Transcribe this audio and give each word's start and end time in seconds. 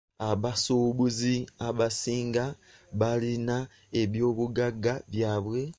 Abasuubuzi 0.29 1.35
abasinga 1.67 2.45
balina 2.99 3.57
ebyobugagga 4.01 4.93
byabwe. 5.11 5.61